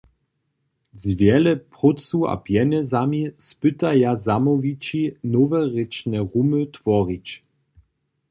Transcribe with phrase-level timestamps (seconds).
[1.01, 7.27] Z wjele prócu a pjenjezami spytaja zamołwići nowe rěčne rumy tworić.